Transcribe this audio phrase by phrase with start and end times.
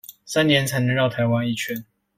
[0.25, 1.85] 三年才能繞台灣一圈